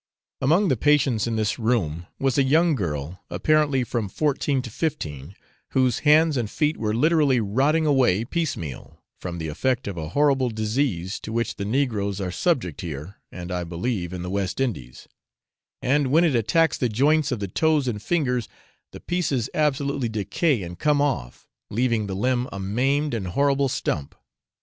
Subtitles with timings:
[0.41, 5.35] Among the patients in this room was a young girl, apparently from fourteen to fifteen,
[5.73, 10.49] whose hands and feet were literally rotting away piecemeal, from the effect of a horrible
[10.49, 15.07] disease, to which the negroes are subject here, and I believe in the West Indies,
[15.83, 18.49] and when it attacks the joints of the toes and fingers,
[18.93, 24.15] the pieces absolutely decay and come off, leaving the limb a maimed and horrible stump!